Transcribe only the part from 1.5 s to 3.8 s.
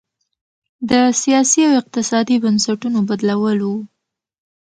او اقتصادي بنسټونو بدلول و.